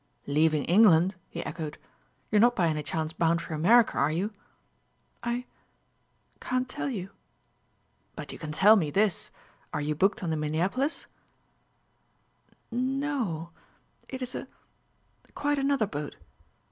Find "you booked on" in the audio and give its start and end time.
9.79-10.31